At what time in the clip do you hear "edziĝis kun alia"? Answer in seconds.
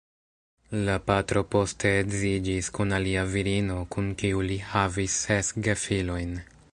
1.97-3.27